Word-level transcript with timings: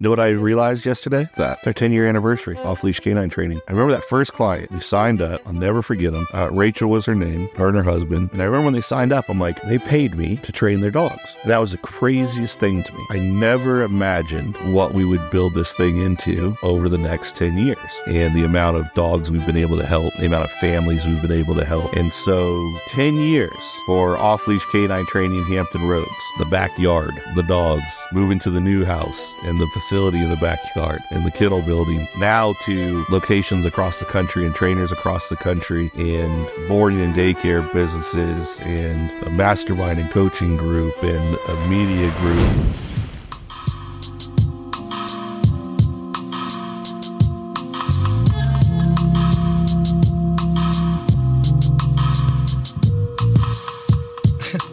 know 0.00 0.10
what 0.10 0.20
I 0.20 0.30
realized 0.30 0.84
yesterday? 0.84 1.28
that? 1.36 1.62
Their 1.62 1.72
10 1.72 1.92
year 1.92 2.06
anniversary 2.06 2.56
off 2.58 2.82
leash 2.82 3.00
K9 3.00 3.30
training. 3.30 3.60
I 3.68 3.72
remember 3.72 3.92
that 3.92 4.04
first 4.04 4.32
client 4.32 4.70
who 4.70 4.80
signed 4.80 5.22
up. 5.22 5.40
I'll 5.46 5.52
never 5.52 5.82
forget 5.82 6.12
them. 6.12 6.26
Uh, 6.34 6.50
Rachel 6.50 6.90
was 6.90 7.06
her 7.06 7.14
name, 7.14 7.48
her 7.56 7.68
and 7.68 7.76
her 7.76 7.82
husband. 7.84 8.30
And 8.32 8.42
I 8.42 8.46
remember 8.46 8.64
when 8.64 8.74
they 8.74 8.80
signed 8.80 9.12
up, 9.12 9.28
I'm 9.28 9.38
like, 9.38 9.62
they 9.62 9.78
paid 9.78 10.16
me 10.16 10.36
to 10.38 10.52
train 10.52 10.80
their 10.80 10.90
dogs. 10.90 11.36
And 11.42 11.50
that 11.50 11.58
was 11.58 11.72
the 11.72 11.78
craziest 11.78 12.58
thing 12.58 12.82
to 12.82 12.92
me. 12.92 13.06
I 13.10 13.18
never 13.18 13.82
imagined 13.82 14.56
what 14.72 14.94
we 14.94 15.04
would 15.04 15.30
build 15.30 15.54
this 15.54 15.72
thing 15.74 16.00
into 16.00 16.56
over 16.62 16.88
the 16.88 16.98
next 16.98 17.36
10 17.36 17.56
years 17.56 18.02
and 18.06 18.34
the 18.34 18.44
amount 18.44 18.76
of 18.76 18.92
dogs 18.94 19.30
we've 19.30 19.46
been 19.46 19.56
able 19.56 19.76
to 19.78 19.86
help, 19.86 20.12
the 20.18 20.26
amount 20.26 20.44
of 20.44 20.52
families 20.52 21.06
we've 21.06 21.22
been 21.22 21.32
able 21.32 21.54
to 21.54 21.64
help. 21.64 21.92
And 21.94 22.12
so 22.12 22.60
10 22.88 23.14
years 23.14 23.52
for 23.86 24.16
off 24.16 24.46
leash 24.48 24.66
canine 24.66 25.06
training 25.06 25.38
in 25.38 25.44
Hampton 25.44 25.86
Roads, 25.86 26.10
the 26.38 26.46
backyard, 26.46 27.12
the 27.36 27.42
dogs, 27.44 28.02
moving 28.12 28.38
to 28.40 28.50
the 28.50 28.60
new 28.60 28.84
house 28.84 29.34
and 29.42 29.60
the 29.60 29.66
facility 29.84 30.18
in 30.18 30.30
the 30.30 30.36
backyard 30.36 31.02
and 31.10 31.26
the 31.26 31.30
kennel 31.30 31.60
building, 31.60 32.08
now 32.16 32.54
to 32.62 33.04
locations 33.10 33.66
across 33.66 33.98
the 33.98 34.06
country 34.06 34.46
and 34.46 34.54
trainers 34.54 34.90
across 34.90 35.28
the 35.28 35.36
country 35.36 35.90
and 35.94 36.48
boarding 36.68 37.02
and 37.02 37.14
daycare 37.14 37.70
businesses 37.70 38.60
and 38.60 39.10
a 39.26 39.30
mastermind 39.30 40.00
and 40.00 40.10
coaching 40.10 40.56
group 40.56 40.94
and 41.02 41.36
a 41.48 41.68
media 41.68 42.10
group. 42.18 42.48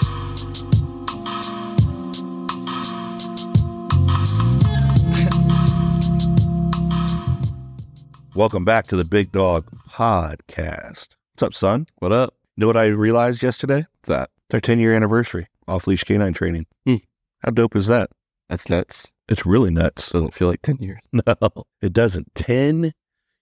Welcome 8.41 8.65
back 8.65 8.87
to 8.87 8.95
the 8.95 9.03
Big 9.05 9.31
Dog 9.31 9.67
Podcast. 9.87 11.09
What's 11.33 11.43
up, 11.43 11.53
son? 11.53 11.85
What 11.99 12.11
up? 12.11 12.33
You 12.55 12.61
know 12.61 12.65
what 12.67 12.75
I 12.75 12.87
realized 12.87 13.43
yesterday? 13.43 13.85
What's 13.99 14.07
That? 14.07 14.31
It's 14.47 14.55
our 14.55 14.59
10 14.59 14.79
year 14.79 14.95
anniversary 14.95 15.45
off 15.67 15.85
leash 15.85 16.03
K9 16.03 16.33
training. 16.33 16.65
Hmm. 16.87 16.95
How 17.41 17.51
dope 17.51 17.75
is 17.75 17.85
that? 17.85 18.09
That's 18.49 18.67
nuts. 18.67 19.13
It's 19.29 19.45
really 19.45 19.69
nuts. 19.69 20.09
Doesn't 20.09 20.33
feel 20.33 20.47
like 20.47 20.63
10 20.63 20.77
years. 20.77 21.01
No, 21.13 21.65
it 21.83 21.93
doesn't. 21.93 22.33
10 22.33 22.93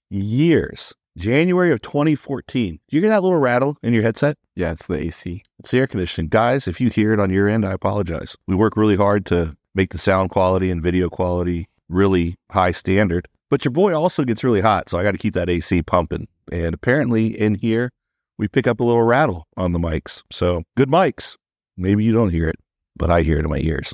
years. 0.10 0.94
January 1.18 1.72
of 1.72 1.82
2014. 1.82 2.82
Do 2.90 2.98
you 2.98 3.00
hear 3.02 3.10
that 3.10 3.24
little 3.24 3.40
rattle 3.40 3.78
in 3.82 3.94
your 3.94 4.04
headset? 4.04 4.38
Yeah, 4.54 4.74
it's 4.74 4.86
the 4.86 4.96
AC. 4.96 5.44
It's 5.60 5.72
the 5.72 5.80
air 5.80 5.88
conditioning. 5.88 6.28
Guys, 6.28 6.68
if 6.68 6.82
you 6.82 6.90
hear 6.90 7.14
it 7.14 7.22
on 7.22 7.30
your 7.30 7.48
end, 7.48 7.66
I 7.66 7.72
apologize. 7.72 8.36
We 8.48 8.56
work 8.56 8.76
really 8.76 8.98
hard 8.98 9.26
to 9.28 9.56
make 9.74 9.92
the 9.92 9.98
sound 9.98 10.30
quality 10.30 10.70
and 10.70 10.84
video 10.84 11.08
quality 11.08 11.70
really 11.88 12.36
high 12.52 12.72
standard. 12.74 13.30
But 13.50 13.66
your 13.66 13.72
boy 13.72 13.94
also 13.96 14.24
gets 14.24 14.44
really 14.44 14.62
hot, 14.62 14.90
so 14.90 15.00
I 15.00 15.04
got 15.04 15.12
to 15.12 15.18
keep 15.18 15.34
that 15.34 15.50
AC 15.50 15.82
pumping. 15.82 16.28
And 16.52 16.74
apparently 16.74 17.28
in 17.40 17.56
here, 17.56 17.92
we 18.38 18.48
pick 18.48 18.68
up 18.68 18.80
a 18.80 18.84
little 18.84 19.04
rattle 19.04 19.48
on 19.58 19.74
the 19.74 19.80
mics. 19.80 20.24
So 20.32 20.64
good 20.78 20.90
mics. 20.90 21.36
Maybe 21.76 22.04
you 22.04 22.14
don't 22.14 22.30
hear 22.30 22.48
it, 22.48 22.58
but 22.96 23.10
I 23.10 23.22
hear 23.22 23.38
it 23.38 23.46
in 23.46 23.50
my 23.50 23.60
ears. 23.60 23.94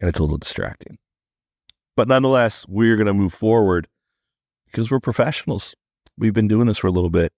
And 0.00 0.08
it's 0.08 0.18
a 0.18 0.22
little 0.22 0.38
distracting. 0.38 0.98
But 1.96 2.08
nonetheless, 2.08 2.66
we're 2.68 2.96
going 2.96 3.06
to 3.06 3.14
move 3.14 3.32
forward 3.32 3.88
because 4.66 4.90
we're 4.90 5.00
professionals. 5.00 5.74
We've 6.16 6.32
been 6.32 6.48
doing 6.48 6.66
this 6.66 6.78
for 6.78 6.86
a 6.86 6.92
little 6.92 7.10
bit. 7.10 7.32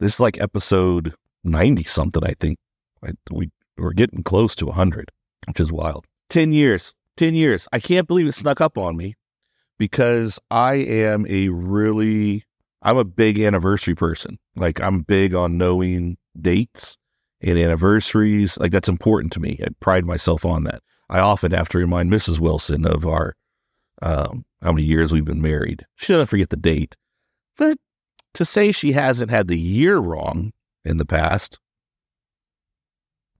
This 0.00 0.14
is 0.14 0.20
like 0.20 0.40
episode 0.40 1.14
90 1.44 1.84
something, 1.84 2.24
I 2.24 2.34
think. 2.38 2.58
We, 3.30 3.50
we're 3.76 3.92
getting 3.92 4.22
close 4.22 4.54
to 4.56 4.66
100, 4.66 5.10
which 5.46 5.60
is 5.60 5.72
wild. 5.72 6.06
10 6.30 6.52
years. 6.52 6.94
10 7.16 7.34
years. 7.34 7.68
I 7.72 7.80
can't 7.80 8.06
believe 8.06 8.26
it 8.26 8.32
snuck 8.32 8.60
up 8.60 8.76
on 8.78 8.96
me 8.96 9.14
because 9.78 10.38
I 10.50 10.74
am 10.74 11.26
a 11.28 11.48
really, 11.48 12.44
I'm 12.82 12.96
a 12.96 13.04
big 13.04 13.40
anniversary 13.40 13.94
person. 13.94 14.38
Like 14.56 14.80
I'm 14.80 15.00
big 15.00 15.34
on 15.34 15.58
knowing 15.58 16.18
dates 16.40 16.96
and 17.40 17.58
anniversaries. 17.58 18.58
Like 18.58 18.72
that's 18.72 18.88
important 18.88 19.32
to 19.34 19.40
me. 19.40 19.58
I 19.62 19.68
pride 19.80 20.04
myself 20.04 20.44
on 20.44 20.64
that. 20.64 20.82
I 21.08 21.20
often 21.20 21.52
have 21.52 21.68
to 21.70 21.78
remind 21.78 22.10
Mrs. 22.10 22.38
Wilson 22.38 22.84
of 22.84 23.06
our, 23.06 23.34
um, 24.02 24.44
how 24.62 24.72
many 24.72 24.86
years 24.86 25.12
we've 25.12 25.24
been 25.24 25.40
married. 25.40 25.86
She 25.96 26.12
doesn't 26.12 26.26
forget 26.26 26.50
the 26.50 26.56
date, 26.56 26.96
but 27.56 27.78
to 28.34 28.44
say 28.44 28.72
she 28.72 28.92
hasn't 28.92 29.30
had 29.30 29.48
the 29.48 29.58
year 29.58 29.98
wrong 29.98 30.52
in 30.84 30.98
the 30.98 31.06
past 31.06 31.58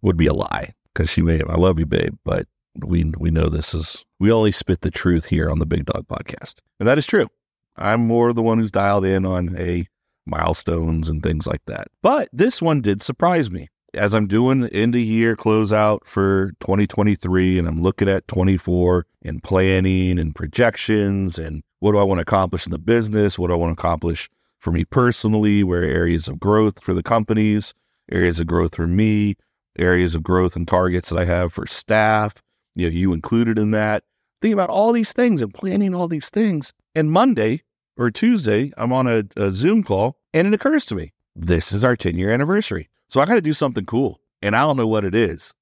would 0.01 0.17
be 0.17 0.27
a 0.27 0.33
lie 0.33 0.75
because 0.93 1.11
she 1.11 1.23
may 1.23 1.39
have, 1.39 1.51
I 1.51 1.57
love 1.57 1.79
you, 1.79 1.87
babe, 1.87 2.17
but 2.25 2.47
we 2.77 3.05
we 3.19 3.31
know 3.31 3.49
this 3.49 3.75
is 3.75 4.05
we 4.21 4.31
only 4.31 4.53
spit 4.53 4.81
the 4.81 4.91
truth 4.91 5.27
here 5.27 5.51
on 5.51 5.59
the 5.59 5.67
Big 5.67 5.87
Dog 5.87 6.07
Podcast, 6.09 6.57
and 6.79 6.89
that 6.89 6.99
is 6.99 7.07
true. 7.07 7.29
I'm 7.77 8.07
more 8.07 8.33
the 8.33 8.43
one 8.43 8.59
who's 8.59 8.71
dialed 8.71 9.05
in 9.05 9.25
on 9.25 9.57
a 9.57 9.87
milestones 10.27 11.09
and 11.09 11.23
things 11.23 11.47
like 11.47 11.65
that. 11.67 11.89
But 12.03 12.29
this 12.33 12.61
one 12.61 12.81
did 12.81 13.03
surprise 13.03 13.51
me 13.51 13.69
as 13.95 14.15
I'm 14.15 14.27
doing 14.27 14.69
end 14.69 14.95
of 14.95 15.01
year 15.01 15.37
closeout 15.37 16.01
for 16.05 16.53
2023, 16.61 17.59
and 17.59 17.67
I'm 17.67 17.83
looking 17.83 18.09
at 18.09 18.29
24 18.29 19.07
and 19.23 19.43
planning 19.43 20.19
and 20.19 20.35
projections 20.35 21.39
and 21.39 21.63
what 21.81 21.93
do 21.93 21.99
I 21.99 22.03
want 22.03 22.19
to 22.19 22.23
accomplish 22.23 22.67
in 22.67 22.73
the 22.73 22.79
business? 22.79 23.39
What 23.39 23.49
do 23.49 23.55
I 23.55 23.57
want 23.57 23.77
to 23.77 23.81
accomplish 23.81 24.29
for 24.59 24.73
me 24.73 24.85
personally? 24.85 25.63
Where 25.63 25.85
areas 25.85 26.29
of 26.29 26.41
growth 26.41 26.83
for 26.83 26.93
the 26.93 27.05
companies, 27.05 27.73
areas 28.11 28.41
of 28.41 28.49
growth 28.49 28.75
for 28.75 28.87
me, 28.87 29.37
areas 29.79 30.15
of 30.17 30.25
growth 30.25 30.57
and 30.57 30.67
targets 30.67 31.11
that 31.11 31.19
I 31.19 31.25
have 31.25 31.53
for 31.53 31.67
staff 31.67 32.43
you 32.79 32.89
know, 32.89 32.95
you 32.95 33.13
included 33.13 33.59
in 33.59 33.73
that. 33.73 34.05
Think 34.41 34.53
about 34.53 34.71
all 34.71 34.93
these 34.93 35.13
things 35.13 35.43
and 35.43 35.53
planning 35.53 35.95
all 35.95 36.07
these 36.07 36.31
things. 36.31 36.73
And 36.95 37.11
Monday 37.11 37.63
or 37.97 38.11
Tuesday, 38.11 38.73
I'm 38.77 38.93
on 38.93 39.09
a, 39.09 39.25
a 39.37 39.51
Zoom 39.51 39.83
call 39.83 40.17
and 40.33 40.47
it 40.47 40.55
occurs 40.55 40.85
to 40.87 40.95
me, 40.95 41.13
this 41.35 41.73
is 41.73 41.83
our 41.83 41.97
10 41.97 42.17
year 42.17 42.31
anniversary. 42.31 42.89
So 43.09 43.21
I 43.21 43.27
got 43.27 43.35
to 43.35 43.41
do 43.41 43.53
something 43.53 43.85
cool. 43.85 44.21
And 44.41 44.55
I 44.55 44.61
don't 44.61 44.77
know 44.77 44.87
what 44.87 45.05
it 45.05 45.17
is, 45.17 45.53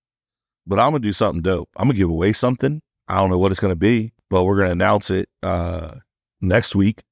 but 0.67 0.79
I'm 0.79 0.91
going 0.91 1.01
to 1.01 1.09
do 1.09 1.15
something 1.15 1.41
dope. 1.41 1.71
I'm 1.77 1.87
going 1.87 1.95
to 1.95 1.99
give 1.99 2.11
away 2.11 2.35
something. 2.35 2.83
I 3.09 3.17
don't 3.17 3.31
know 3.31 3.39
what 3.39 3.51
it's 3.51 3.61
going 3.61 3.73
to 3.73 3.77
be, 3.77 4.13
but 4.29 4.45
we're 4.45 4.57
going 4.57 4.69
to 4.69 4.73
announce 4.73 5.11
it 5.11 5.31
uh, 5.43 5.95
next 6.43 6.75
week 6.75 7.03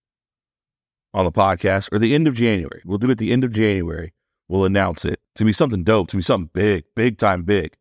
on 1.14 1.24
the 1.24 1.32
podcast 1.32 1.90
or 1.90 1.98
the 1.98 2.14
end 2.14 2.28
of 2.28 2.34
January. 2.34 2.82
We'll 2.84 2.98
do 2.98 3.08
it 3.08 3.16
the 3.16 3.32
end 3.32 3.44
of 3.44 3.52
January. 3.52 4.12
We'll 4.48 4.66
announce 4.66 5.06
it 5.06 5.20
to 5.36 5.46
be 5.46 5.54
something 5.54 5.82
dope, 5.82 6.08
to 6.08 6.18
be 6.18 6.22
something 6.22 6.50
big, 6.52 6.84
big 6.94 7.16
time, 7.16 7.44
big, 7.44 7.74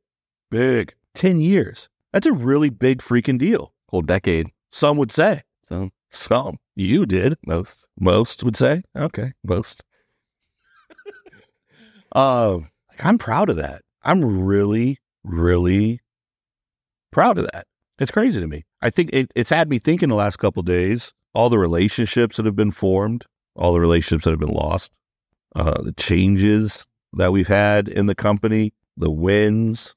big. 0.50 0.96
10 1.16 1.42
years. 1.42 1.90
That's 2.14 2.28
a 2.28 2.32
really 2.32 2.70
big 2.70 3.00
freaking 3.00 3.40
deal. 3.40 3.74
Whole 3.90 4.04
decade. 4.04 4.48
Some 4.72 4.98
would 4.98 5.12
say. 5.12 5.42
Some. 5.64 5.92
Some. 6.12 6.58
You 6.76 7.06
did. 7.06 7.38
most. 7.46 7.86
Most 8.00 8.44
would 8.44 8.56
say. 8.56 8.84
Okay. 8.96 9.34
Most. 9.44 9.84
uh, 12.12 12.60
I'm 13.00 13.18
proud 13.18 13.50
of 13.50 13.56
that. 13.56 13.82
I'm 14.04 14.46
really, 14.46 15.00
really 15.24 16.02
proud 17.12 17.40
of 17.40 17.48
that. 17.52 17.66
It's 18.00 18.12
crazy 18.12 18.40
to 18.40 18.48
me. 18.48 18.64
I 18.82 18.90
think 18.90 19.10
it, 19.14 19.32
it's 19.36 19.50
had 19.50 19.70
me 19.70 19.80
thinking 19.80 20.10
the 20.10 20.16
last 20.16 20.38
couple 20.38 20.62
days, 20.62 21.14
all 21.34 21.50
the 21.50 21.60
relationships 21.60 22.38
that 22.38 22.46
have 22.46 22.56
been 22.56 22.72
formed, 22.72 23.26
all 23.56 23.74
the 23.74 23.80
relationships 23.80 24.26
that 24.26 24.32
have 24.32 24.40
been 24.40 24.50
lost, 24.50 24.92
uh, 25.56 25.82
the 25.82 25.94
changes 25.94 26.86
that 27.14 27.32
we've 27.32 27.48
had 27.48 27.88
in 27.88 28.08
the 28.08 28.16
company, 28.16 28.74
the 28.98 29.12
wins, 29.12 29.96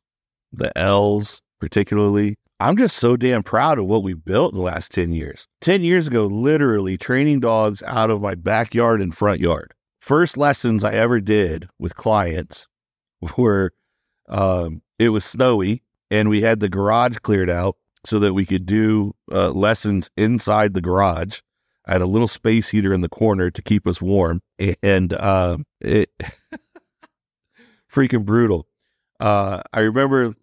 the 0.52 0.76
L's, 0.78 1.42
particularly. 1.60 2.36
I'm 2.58 2.76
just 2.76 2.96
so 2.96 3.16
damn 3.16 3.42
proud 3.42 3.78
of 3.78 3.86
what 3.86 4.02
we've 4.02 4.24
built 4.24 4.52
in 4.52 4.58
the 4.58 4.64
last 4.64 4.92
10 4.92 5.12
years. 5.12 5.46
10 5.60 5.82
years 5.82 6.08
ago, 6.08 6.26
literally 6.26 6.96
training 6.96 7.40
dogs 7.40 7.82
out 7.82 8.10
of 8.10 8.22
my 8.22 8.34
backyard 8.34 9.02
and 9.02 9.14
front 9.14 9.40
yard. 9.40 9.74
First 10.00 10.36
lessons 10.36 10.84
I 10.84 10.92
ever 10.92 11.20
did 11.20 11.68
with 11.78 11.96
clients 11.96 12.68
were 13.36 13.72
um, 14.28 14.82
it 14.98 15.10
was 15.10 15.24
snowy 15.24 15.82
and 16.10 16.28
we 16.28 16.42
had 16.42 16.60
the 16.60 16.68
garage 16.68 17.18
cleared 17.18 17.50
out 17.50 17.76
so 18.04 18.18
that 18.20 18.34
we 18.34 18.46
could 18.46 18.66
do 18.66 19.14
uh, 19.32 19.50
lessons 19.50 20.10
inside 20.16 20.74
the 20.74 20.80
garage. 20.80 21.40
I 21.86 21.92
had 21.92 22.02
a 22.02 22.06
little 22.06 22.28
space 22.28 22.68
heater 22.68 22.92
in 22.92 23.00
the 23.00 23.08
corner 23.08 23.50
to 23.50 23.62
keep 23.62 23.86
us 23.86 24.00
warm, 24.00 24.42
and 24.82 25.12
uh, 25.12 25.58
it 25.80 26.10
freaking 27.92 28.24
brutal. 28.24 28.66
Uh, 29.20 29.62
I 29.72 29.80
remember 29.80 30.34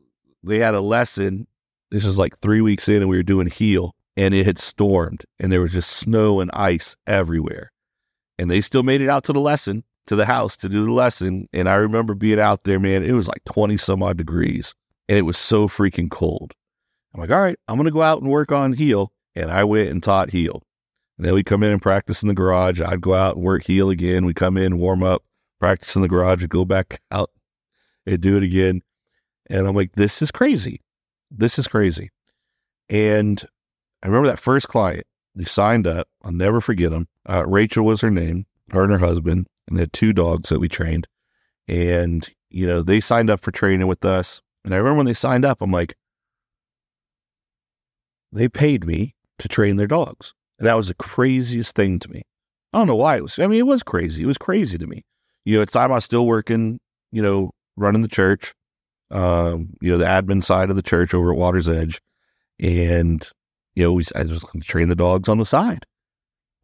they 0.43 0.59
had 0.59 0.73
a 0.73 0.81
lesson. 0.81 1.47
This 1.91 2.05
was 2.05 2.17
like 2.17 2.37
three 2.37 2.61
weeks 2.61 2.87
in, 2.87 3.01
and 3.01 3.09
we 3.09 3.17
were 3.17 3.23
doing 3.23 3.47
heel, 3.47 3.95
and 4.17 4.33
it 4.33 4.45
had 4.45 4.59
stormed, 4.59 5.25
and 5.39 5.51
there 5.51 5.61
was 5.61 5.73
just 5.73 5.91
snow 5.91 6.39
and 6.39 6.51
ice 6.53 6.95
everywhere. 7.07 7.71
And 8.37 8.49
they 8.49 8.61
still 8.61 8.83
made 8.83 9.01
it 9.01 9.09
out 9.09 9.23
to 9.25 9.33
the 9.33 9.39
lesson, 9.39 9.83
to 10.07 10.15
the 10.15 10.25
house 10.25 10.57
to 10.57 10.69
do 10.69 10.85
the 10.85 10.91
lesson. 10.91 11.47
And 11.53 11.69
I 11.69 11.75
remember 11.75 12.15
being 12.15 12.39
out 12.39 12.63
there, 12.63 12.79
man, 12.79 13.03
it 13.03 13.11
was 13.11 13.27
like 13.27 13.43
20 13.45 13.77
some 13.77 14.03
odd 14.03 14.17
degrees, 14.17 14.75
and 15.07 15.17
it 15.17 15.23
was 15.23 15.37
so 15.37 15.67
freaking 15.67 16.09
cold. 16.09 16.53
I'm 17.13 17.21
like, 17.21 17.29
all 17.29 17.41
right, 17.41 17.57
I'm 17.67 17.75
going 17.75 17.85
to 17.85 17.91
go 17.91 18.01
out 18.01 18.21
and 18.21 18.31
work 18.31 18.51
on 18.51 18.73
heel. 18.73 19.11
And 19.35 19.51
I 19.51 19.63
went 19.63 19.89
and 19.89 20.01
taught 20.01 20.29
heel. 20.29 20.63
And 21.17 21.25
then 21.25 21.33
we 21.33 21.43
come 21.43 21.63
in 21.63 21.71
and 21.71 21.81
practice 21.81 22.21
in 22.21 22.27
the 22.27 22.33
garage. 22.33 22.81
I'd 22.81 23.01
go 23.01 23.13
out 23.13 23.35
and 23.35 23.45
work 23.45 23.63
heel 23.63 23.89
again. 23.89 24.25
We 24.25 24.33
come 24.33 24.57
in, 24.57 24.79
warm 24.79 25.03
up, 25.03 25.23
practice 25.59 25.95
in 25.95 26.01
the 26.01 26.07
garage, 26.07 26.41
and 26.41 26.49
go 26.49 26.65
back 26.65 27.01
out 27.11 27.31
and 28.05 28.19
do 28.19 28.37
it 28.37 28.43
again. 28.43 28.81
And 29.49 29.67
I'm 29.67 29.75
like, 29.75 29.93
this 29.93 30.21
is 30.21 30.31
crazy. 30.31 30.81
This 31.31 31.59
is 31.59 31.67
crazy. 31.67 32.09
And 32.89 33.43
I 34.01 34.07
remember 34.07 34.29
that 34.29 34.39
first 34.39 34.67
client. 34.67 35.05
They 35.35 35.45
signed 35.45 35.87
up. 35.87 36.07
I'll 36.23 36.31
never 36.31 36.61
forget 36.61 36.91
them. 36.91 37.07
Uh, 37.27 37.45
Rachel 37.47 37.85
was 37.85 38.01
her 38.01 38.11
name, 38.11 38.45
her 38.71 38.83
and 38.83 38.91
her 38.91 38.99
husband, 38.99 39.47
and 39.67 39.77
they 39.77 39.81
had 39.81 39.93
two 39.93 40.13
dogs 40.13 40.49
that 40.49 40.59
we 40.59 40.69
trained. 40.69 41.07
And, 41.67 42.27
you 42.49 42.67
know, 42.67 42.81
they 42.81 42.99
signed 42.99 43.29
up 43.29 43.39
for 43.39 43.51
training 43.51 43.87
with 43.87 44.05
us. 44.05 44.41
And 44.63 44.73
I 44.73 44.77
remember 44.77 44.97
when 44.97 45.05
they 45.05 45.13
signed 45.13 45.45
up, 45.45 45.61
I'm 45.61 45.71
like, 45.71 45.95
they 48.31 48.47
paid 48.47 48.85
me 48.85 49.15
to 49.39 49.47
train 49.47 49.75
their 49.77 49.87
dogs. 49.87 50.33
And 50.59 50.67
that 50.67 50.77
was 50.77 50.87
the 50.87 50.95
craziest 50.95 51.75
thing 51.75 51.99
to 51.99 52.09
me. 52.09 52.23
I 52.73 52.77
don't 52.77 52.87
know 52.87 52.95
why 52.95 53.17
it 53.17 53.23
was. 53.23 53.37
I 53.39 53.47
mean, 53.47 53.59
it 53.59 53.67
was 53.67 53.83
crazy. 53.83 54.23
It 54.23 54.27
was 54.27 54.37
crazy 54.37 54.77
to 54.77 54.87
me. 54.87 55.03
You 55.45 55.57
know, 55.57 55.61
at 55.61 55.69
the 55.69 55.79
time 55.79 55.91
I 55.91 55.95
was 55.95 56.05
still 56.05 56.25
working, 56.25 56.79
you 57.11 57.21
know, 57.21 57.51
running 57.75 58.01
the 58.01 58.07
church, 58.07 58.53
um, 59.13 59.69
you 59.79 59.91
know, 59.91 59.97
the 59.97 60.05
admin 60.05 60.43
side 60.43 60.69
of 60.69 60.75
the 60.75 60.81
church 60.81 61.13
over 61.13 61.31
at 61.31 61.37
Water's 61.37 61.69
Edge. 61.69 62.01
And, 62.59 63.25
you 63.75 63.83
know, 63.83 63.93
we, 63.93 64.03
I 64.15 64.23
was 64.23 64.43
going 64.43 64.61
to 64.61 64.67
train 64.67 64.89
the 64.89 64.95
dogs 64.95 65.29
on 65.29 65.37
the 65.37 65.45
side. 65.45 65.85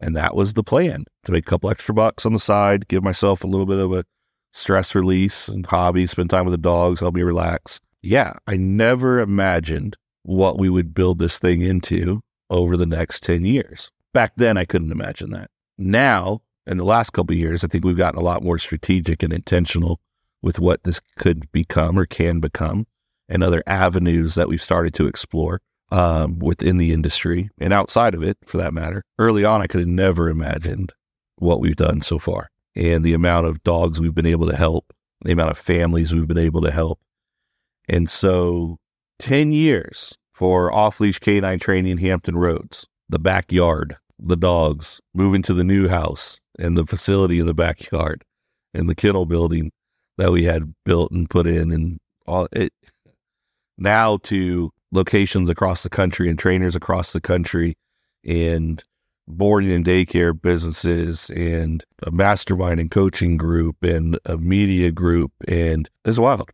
And 0.01 0.15
that 0.15 0.35
was 0.35 0.53
the 0.53 0.63
plan 0.63 1.05
to 1.25 1.31
make 1.31 1.45
a 1.45 1.49
couple 1.49 1.69
extra 1.69 1.93
bucks 1.93 2.25
on 2.25 2.33
the 2.33 2.39
side, 2.39 2.87
give 2.87 3.03
myself 3.03 3.43
a 3.43 3.47
little 3.47 3.65
bit 3.65 3.79
of 3.79 3.93
a 3.93 4.05
stress 4.51 4.95
release 4.95 5.47
and 5.47 5.65
hobby, 5.65 6.07
spend 6.07 6.29
time 6.29 6.45
with 6.45 6.53
the 6.53 6.57
dogs, 6.57 7.01
help 7.01 7.15
me 7.15 7.21
relax. 7.21 7.79
Yeah, 8.01 8.33
I 8.47 8.57
never 8.57 9.19
imagined 9.19 9.97
what 10.23 10.57
we 10.57 10.69
would 10.69 10.93
build 10.93 11.19
this 11.19 11.37
thing 11.37 11.61
into 11.61 12.21
over 12.49 12.77
the 12.77 12.85
next 12.85 13.23
10 13.23 13.45
years. 13.45 13.91
Back 14.13 14.33
then, 14.37 14.57
I 14.57 14.65
couldn't 14.65 14.91
imagine 14.91 15.31
that. 15.31 15.51
Now, 15.77 16.41
in 16.65 16.77
the 16.77 16.85
last 16.85 17.11
couple 17.11 17.35
years, 17.35 17.63
I 17.63 17.67
think 17.67 17.83
we've 17.83 17.97
gotten 17.97 18.19
a 18.19 18.23
lot 18.23 18.43
more 18.43 18.57
strategic 18.57 19.21
and 19.21 19.33
intentional 19.33 19.99
with 20.41 20.59
what 20.59 20.83
this 20.83 21.01
could 21.17 21.51
become 21.51 21.97
or 21.97 22.05
can 22.05 22.39
become 22.39 22.85
and 23.27 23.43
other 23.43 23.63
avenues 23.67 24.35
that 24.35 24.47
we've 24.47 24.61
started 24.61 24.93
to 24.95 25.07
explore 25.07 25.61
um, 25.91 26.39
within 26.39 26.77
the 26.77 26.91
industry 26.91 27.49
and 27.59 27.73
outside 27.73 28.13
of 28.13 28.23
it, 28.23 28.37
for 28.45 28.57
that 28.57 28.73
matter. 28.73 29.03
Early 29.17 29.45
on, 29.45 29.61
I 29.61 29.67
could 29.67 29.81
have 29.81 29.87
never 29.87 30.29
imagined 30.29 30.93
what 31.37 31.59
we've 31.59 31.75
done 31.75 32.01
so 32.01 32.19
far 32.19 32.49
and 32.75 33.03
the 33.03 33.13
amount 33.13 33.47
of 33.47 33.63
dogs 33.63 33.99
we've 33.99 34.15
been 34.15 34.25
able 34.25 34.47
to 34.47 34.55
help, 34.55 34.93
the 35.23 35.31
amount 35.31 35.51
of 35.51 35.57
families 35.57 36.13
we've 36.13 36.27
been 36.27 36.37
able 36.37 36.61
to 36.61 36.71
help. 36.71 36.99
And 37.87 38.09
so 38.09 38.77
10 39.19 39.51
years 39.51 40.17
for 40.33 40.71
off 40.71 40.99
leash 40.99 41.19
K9 41.19 41.59
training 41.59 41.97
Hampton 41.97 42.37
Roads, 42.37 42.87
the 43.09 43.19
backyard, 43.19 43.97
the 44.19 44.37
dogs, 44.37 45.01
moving 45.13 45.41
to 45.43 45.53
the 45.53 45.63
new 45.63 45.87
house 45.87 46.39
and 46.57 46.77
the 46.77 46.85
facility 46.85 47.39
in 47.39 47.45
the 47.45 47.53
backyard 47.53 48.23
and 48.73 48.87
the 48.87 48.95
kennel 48.95 49.25
building 49.25 49.71
that 50.19 50.31
we 50.31 50.43
had 50.43 50.73
built 50.85 51.11
and 51.11 51.29
put 51.29 51.47
in 51.47 51.71
and 51.71 51.99
all 52.27 52.47
it 52.51 52.71
now 53.77 54.17
to 54.17 54.71
locations 54.91 55.49
across 55.49 55.83
the 55.83 55.89
country 55.89 56.29
and 56.29 56.37
trainers 56.37 56.75
across 56.75 57.13
the 57.13 57.21
country 57.21 57.75
and 58.23 58.83
boarding 59.27 59.71
and 59.71 59.85
daycare 59.85 60.39
businesses 60.39 61.29
and 61.31 61.83
a 62.03 62.11
mastermind 62.11 62.79
and 62.79 62.91
coaching 62.91 63.37
group 63.37 63.83
and 63.83 64.19
a 64.25 64.37
media 64.37 64.91
group 64.91 65.31
and 65.47 65.89
it's 66.05 66.19
wild 66.19 66.49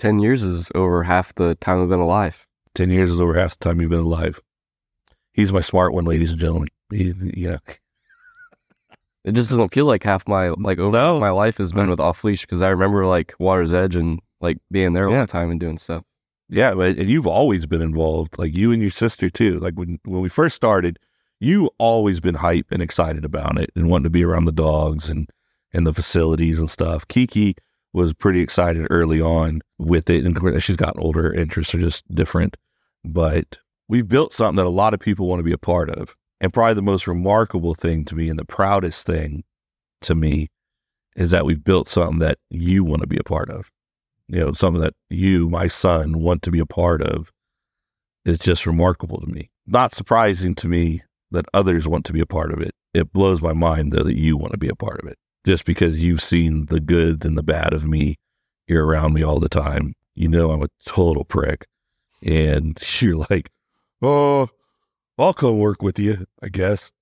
10 0.00 0.18
years 0.18 0.42
is 0.42 0.70
over 0.74 1.02
half 1.02 1.34
the 1.34 1.54
time 1.56 1.82
I've 1.82 1.90
been 1.90 2.00
alive. 2.00 2.46
10 2.74 2.88
years 2.88 3.10
is 3.10 3.20
over 3.20 3.34
half 3.34 3.58
the 3.58 3.64
time 3.64 3.80
you've 3.82 3.90
been 3.90 4.00
alive. 4.00 4.40
He's 5.34 5.52
my 5.52 5.60
smart 5.60 5.92
one, 5.92 6.06
ladies 6.06 6.30
and 6.30 6.40
gentlemen. 6.40 6.68
He, 6.90 7.12
you 7.34 7.50
know, 7.50 7.58
It 9.24 9.32
just 9.32 9.50
doesn't 9.50 9.74
feel 9.74 9.86
like 9.86 10.02
half 10.02 10.26
my 10.26 10.48
like 10.50 10.78
over 10.78 10.90
No. 10.96 11.20
my 11.20 11.30
life 11.30 11.58
has 11.58 11.72
been 11.72 11.82
uh-huh. 11.82 11.90
with 11.90 12.00
off 12.00 12.24
leash 12.24 12.42
because 12.42 12.62
I 12.62 12.68
remember 12.70 13.06
like 13.06 13.34
Water's 13.38 13.74
Edge 13.74 13.96
and 13.96 14.20
like 14.40 14.58
being 14.70 14.92
there 14.94 15.06
all 15.08 15.12
Yeah. 15.12 15.26
the 15.26 15.32
time 15.32 15.50
and 15.50 15.60
doing 15.60 15.76
stuff. 15.78 16.04
yeah, 16.48 16.74
but 16.74 16.96
and 16.98 17.08
you've 17.10 17.26
always 17.26 17.66
been 17.66 17.82
involved, 17.82 18.38
like 18.38 18.56
you 18.56 18.72
and 18.72 18.80
your 18.80 18.90
sister 18.90 19.28
too. 19.30 19.58
Like 19.60 19.74
when 19.74 19.98
when 20.04 20.20
we 20.22 20.28
first 20.28 20.56
started, 20.56 20.98
you 21.38 21.70
always 21.78 22.20
been 22.20 22.34
hype 22.36 22.66
and 22.70 22.82
excited 22.82 23.24
about 23.24 23.58
it 23.58 23.70
and 23.76 23.88
wanting 23.90 24.04
to 24.04 24.10
be 24.10 24.24
around 24.24 24.46
the 24.46 24.52
dogs 24.52 25.10
and 25.10 25.28
and 25.72 25.86
the 25.86 25.92
facilities 25.94 26.58
and 26.58 26.70
stuff. 26.70 27.06
Kiki 27.06 27.54
was 27.92 28.14
pretty 28.14 28.40
excited 28.40 28.86
early 28.90 29.20
on 29.20 29.60
with 29.78 30.08
it, 30.10 30.24
and 30.24 30.62
she's 30.62 30.76
gotten 30.76 31.00
older. 31.00 31.22
Her 31.24 31.34
interests 31.34 31.74
are 31.74 31.78
just 31.80 32.08
different, 32.14 32.56
but 33.04 33.58
we've 33.88 34.08
built 34.08 34.32
something 34.32 34.56
that 34.56 34.66
a 34.66 34.70
lot 34.70 34.94
of 34.94 35.00
people 35.00 35.26
want 35.26 35.40
to 35.40 35.44
be 35.44 35.52
a 35.52 35.58
part 35.58 35.90
of. 35.90 36.16
And 36.40 36.52
probably 36.52 36.74
the 36.74 36.82
most 36.82 37.06
remarkable 37.06 37.74
thing 37.74 38.04
to 38.06 38.14
me 38.14 38.28
and 38.28 38.38
the 38.38 38.44
proudest 38.44 39.06
thing 39.06 39.44
to 40.02 40.14
me 40.14 40.48
is 41.16 41.30
that 41.32 41.44
we've 41.44 41.62
built 41.62 41.88
something 41.88 42.18
that 42.20 42.38
you 42.48 42.82
want 42.84 43.02
to 43.02 43.06
be 43.06 43.18
a 43.18 43.24
part 43.24 43.50
of. 43.50 43.70
You 44.28 44.40
know, 44.40 44.52
something 44.52 44.80
that 44.80 44.94
you, 45.08 45.50
my 45.50 45.66
son, 45.66 46.20
want 46.20 46.42
to 46.42 46.50
be 46.50 46.60
a 46.60 46.66
part 46.66 47.02
of 47.02 47.30
is 48.24 48.38
just 48.38 48.66
remarkable 48.66 49.20
to 49.20 49.26
me. 49.26 49.50
Not 49.66 49.92
surprising 49.92 50.54
to 50.56 50.68
me 50.68 51.02
that 51.30 51.46
others 51.52 51.86
want 51.86 52.04
to 52.06 52.12
be 52.12 52.20
a 52.20 52.26
part 52.26 52.52
of 52.52 52.60
it. 52.60 52.72
It 52.94 53.12
blows 53.12 53.42
my 53.42 53.52
mind, 53.52 53.92
though, 53.92 54.04
that 54.04 54.16
you 54.16 54.36
want 54.36 54.52
to 54.52 54.58
be 54.58 54.68
a 54.68 54.74
part 54.74 55.00
of 55.00 55.08
it 55.08 55.18
just 55.46 55.64
because 55.64 55.98
you've 55.98 56.22
seen 56.22 56.66
the 56.66 56.80
good 56.80 57.24
and 57.24 57.36
the 57.36 57.42
bad 57.42 57.72
of 57.72 57.86
me. 57.86 58.16
You're 58.66 58.86
around 58.86 59.14
me 59.14 59.22
all 59.22 59.40
the 59.40 59.48
time. 59.48 59.94
You 60.14 60.28
know, 60.28 60.50
I'm 60.50 60.62
a 60.62 60.68
total 60.84 61.24
prick. 61.24 61.66
And 62.24 62.78
you're 63.00 63.26
like, 63.30 63.50
oh, 64.02 64.48
I'll 65.20 65.34
come 65.34 65.58
work 65.58 65.82
with 65.82 65.98
you, 65.98 66.26
I 66.42 66.48
guess. 66.48 66.92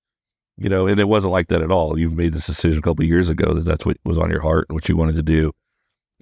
You 0.57 0.69
know, 0.69 0.89
and 0.89 0.99
it 0.99 1.07
wasn't 1.07 1.33
like 1.33 1.49
that 1.49 1.63
at 1.63 1.71
all. 1.71 1.99
You've 1.99 2.17
made 2.17 2.33
this 2.33 2.47
decision 2.47 2.79
a 2.79 2.83
couple 2.83 3.05
years 3.05 3.29
ago 3.29 3.55
that 3.55 3.65
that's 3.65 3.87
what 3.87 3.97
was 4.05 4.19
on 4.19 4.31
your 4.31 4.41
heart 4.41 4.67
and 4.69 4.75
what 4.75 4.89
you 4.89 4.97
wanted 4.97 5.15
to 5.17 5.23
do. 5.23 5.53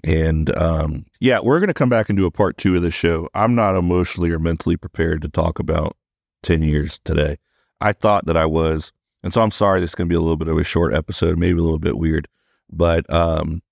And 0.05 0.55
um, 0.57 1.07
yeah, 1.21 1.39
we're 1.43 1.59
going 1.59 1.69
to 1.69 1.75
come 1.75 1.89
back 1.89 2.11
and 2.11 2.19
do 2.19 2.27
a 2.27 2.31
part 2.31 2.59
two 2.59 2.77
of 2.77 2.83
this 2.83 2.93
show. 2.93 3.31
I'm 3.35 3.55
not 3.55 3.77
emotionally 3.77 4.31
or 4.31 4.39
mentally 4.39 4.77
prepared 4.77 5.23
to 5.23 5.29
talk 5.29 5.59
about 5.59 5.97
10 6.43 6.63
years 6.63 7.01
today. 7.05 7.39
I 7.81 7.93
thought 7.93 8.27
that 8.27 8.37
I 8.37 8.45
was. 8.45 8.93
And 9.23 9.33
so 9.33 9.41
I'm 9.41 9.51
sorry 9.51 9.81
this 9.81 9.93
is 9.93 9.95
going 9.95 10.07
to 10.07 10.13
be 10.13 10.17
a 10.17 10.21
little 10.21 10.37
bit 10.37 10.49
of 10.49 10.59
a 10.59 10.65
short 10.65 10.93
episode, 10.93 11.39
maybe 11.39 11.59
a 11.59 11.63
little 11.63 11.79
bit 11.79 11.97
weird, 11.97 12.29
but 12.71 13.11
um, 13.13 13.63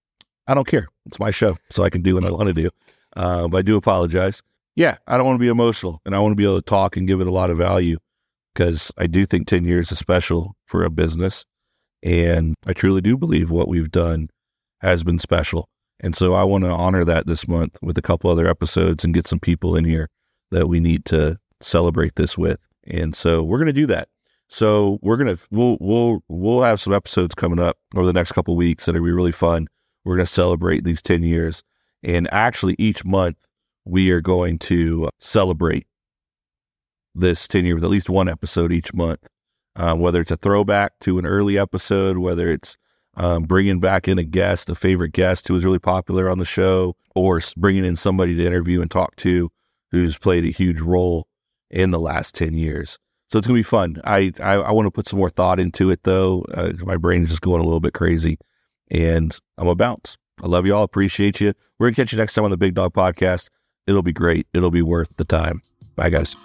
I 0.46 0.54
don't 0.54 0.66
care. 0.66 0.88
It's 1.06 1.20
my 1.20 1.30
show, 1.30 1.58
so 1.70 1.84
I 1.84 1.90
can 1.90 2.02
do 2.02 2.14
what 2.14 2.24
I 2.24 2.30
want 2.30 2.48
to 2.48 2.54
do. 2.54 2.70
Uh, 3.14 3.48
but 3.48 3.58
I 3.58 3.62
do 3.62 3.76
apologize. 3.76 4.42
Yeah, 4.74 4.96
I 5.06 5.16
don't 5.16 5.26
want 5.26 5.36
to 5.36 5.44
be 5.44 5.48
emotional 5.48 6.00
and 6.06 6.16
I 6.16 6.18
want 6.18 6.32
to 6.32 6.36
be 6.36 6.44
able 6.44 6.56
to 6.56 6.62
talk 6.62 6.96
and 6.96 7.06
give 7.06 7.20
it 7.20 7.26
a 7.26 7.32
lot 7.32 7.50
of 7.50 7.58
value 7.58 7.98
because 8.54 8.92
I 8.96 9.06
do 9.06 9.26
think 9.26 9.46
10 9.46 9.64
years 9.64 9.90
is 9.90 9.98
special 9.98 10.56
for 10.66 10.84
a 10.84 10.90
business. 10.90 11.44
And 12.02 12.54
I 12.66 12.72
truly 12.72 13.00
do 13.00 13.16
believe 13.16 13.50
what 13.50 13.68
we've 13.68 13.90
done 13.90 14.28
has 14.80 15.02
been 15.02 15.18
special. 15.18 15.68
And 16.00 16.14
so 16.14 16.34
I 16.34 16.44
want 16.44 16.64
to 16.64 16.70
honor 16.70 17.04
that 17.04 17.26
this 17.26 17.48
month 17.48 17.78
with 17.82 17.96
a 17.96 18.02
couple 18.02 18.30
other 18.30 18.46
episodes 18.46 19.04
and 19.04 19.14
get 19.14 19.26
some 19.26 19.40
people 19.40 19.76
in 19.76 19.84
here 19.84 20.08
that 20.50 20.68
we 20.68 20.80
need 20.80 21.04
to 21.06 21.38
celebrate 21.60 22.16
this 22.16 22.36
with. 22.36 22.60
And 22.86 23.16
so 23.16 23.42
we're 23.42 23.58
going 23.58 23.66
to 23.66 23.72
do 23.72 23.86
that. 23.86 24.08
So 24.48 24.98
we're 25.02 25.16
going 25.16 25.34
to, 25.34 25.46
we'll, 25.50 25.79
we'll, 25.81 26.20
we'll 26.29 26.62
have 26.62 26.81
some 26.81 26.93
episodes 26.93 27.34
coming 27.34 27.58
up 27.58 27.79
over 27.94 28.06
the 28.06 28.12
next 28.12 28.32
couple 28.32 28.55
weeks 28.55 28.84
that 28.84 28.94
are 28.94 29.00
be 29.00 29.12
really 29.12 29.32
fun. 29.32 29.69
We're 30.05 30.17
going 30.17 30.26
to 30.26 30.32
celebrate 30.32 30.84
these 30.84 31.00
10 31.00 31.22
years. 31.22 31.62
And 32.02 32.29
actually 32.32 32.76
each 32.79 33.05
month 33.05 33.46
we 33.86 34.10
are 34.10 34.20
going 34.20 34.58
to 34.58 35.08
celebrate 35.19 35.86
this 37.14 37.46
10 37.48 37.64
year 37.64 37.74
with 37.74 37.84
at 37.84 37.90
least 37.90 38.10
one 38.10 38.28
episode 38.28 38.72
each 38.72 38.92
month, 38.94 39.26
um, 39.76 40.00
whether 40.00 40.20
it's 40.20 40.30
a 40.30 40.36
throwback 40.36 40.98
to 41.00 41.18
an 41.18 41.26
early 41.26 41.58
episode, 41.58 42.18
whether 42.18 42.50
it's 42.50 42.76
um, 43.16 43.44
bringing 43.44 43.80
back 43.80 44.08
in 44.08 44.18
a 44.18 44.24
guest, 44.24 44.68
a 44.68 44.74
favorite 44.74 45.12
guest 45.12 45.46
who 45.46 45.54
was 45.54 45.64
really 45.64 45.78
popular 45.78 46.28
on 46.28 46.38
the 46.38 46.44
show, 46.44 46.96
or 47.14 47.40
bringing 47.56 47.84
in 47.84 47.96
somebody 47.96 48.36
to 48.36 48.44
interview 48.44 48.80
and 48.80 48.90
talk 48.90 49.14
to 49.16 49.50
who's 49.90 50.18
played 50.18 50.44
a 50.44 50.48
huge 50.48 50.80
role 50.80 51.28
in 51.70 51.92
the 51.92 52.00
last 52.00 52.34
10 52.34 52.54
years. 52.54 52.98
So 53.30 53.38
it's 53.38 53.46
going 53.46 53.56
to 53.56 53.60
be 53.60 53.62
fun. 53.62 54.00
I, 54.04 54.32
I, 54.40 54.54
I 54.54 54.70
want 54.72 54.86
to 54.86 54.90
put 54.90 55.08
some 55.08 55.18
more 55.18 55.30
thought 55.30 55.60
into 55.60 55.90
it 55.90 56.02
though. 56.02 56.44
Uh, 56.52 56.72
my 56.80 56.96
brain 56.96 57.22
is 57.22 57.30
just 57.30 57.40
going 57.40 57.60
a 57.60 57.64
little 57.64 57.80
bit 57.80 57.94
crazy 57.94 58.38
and 58.90 59.36
I'm 59.58 59.68
a 59.68 59.74
bounce. 59.74 60.16
I 60.42 60.46
love 60.46 60.66
you 60.66 60.74
all. 60.74 60.82
Appreciate 60.82 61.40
you. 61.40 61.54
We're 61.78 61.86
going 61.86 61.94
to 61.94 62.02
catch 62.02 62.12
you 62.12 62.18
next 62.18 62.34
time 62.34 62.44
on 62.44 62.50
the 62.50 62.56
Big 62.56 62.74
Dog 62.74 62.92
Podcast. 62.92 63.48
It'll 63.86 64.02
be 64.02 64.12
great. 64.12 64.46
It'll 64.52 64.70
be 64.70 64.82
worth 64.82 65.16
the 65.16 65.24
time. 65.24 65.62
Bye, 65.96 66.10
guys. 66.10 66.36